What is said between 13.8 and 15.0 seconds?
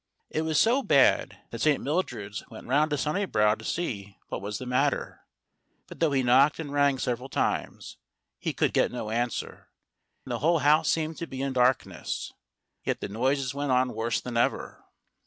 worse than ever.